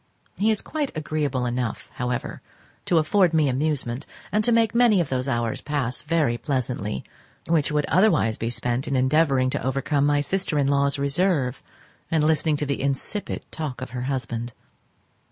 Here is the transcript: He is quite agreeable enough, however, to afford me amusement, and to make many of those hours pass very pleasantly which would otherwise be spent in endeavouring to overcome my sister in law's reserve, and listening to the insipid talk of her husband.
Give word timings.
He 0.39 0.49
is 0.49 0.63
quite 0.63 0.89
agreeable 0.97 1.45
enough, 1.45 1.91
however, 1.93 2.41
to 2.85 2.97
afford 2.97 3.35
me 3.35 3.47
amusement, 3.47 4.07
and 4.31 4.43
to 4.43 4.51
make 4.51 4.73
many 4.73 4.99
of 4.99 5.09
those 5.09 5.27
hours 5.27 5.61
pass 5.61 6.01
very 6.01 6.39
pleasantly 6.39 7.03
which 7.47 7.71
would 7.71 7.85
otherwise 7.85 8.35
be 8.35 8.49
spent 8.49 8.87
in 8.87 8.95
endeavouring 8.95 9.51
to 9.51 9.63
overcome 9.63 10.07
my 10.07 10.21
sister 10.21 10.57
in 10.57 10.65
law's 10.65 10.97
reserve, 10.97 11.61
and 12.09 12.23
listening 12.23 12.57
to 12.57 12.65
the 12.65 12.81
insipid 12.81 13.43
talk 13.51 13.79
of 13.79 13.91
her 13.91 14.01
husband. 14.09 14.53